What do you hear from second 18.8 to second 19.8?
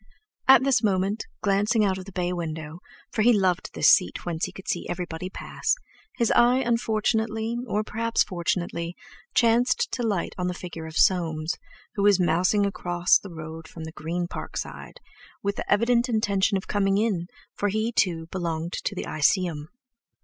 to "The Iseeum."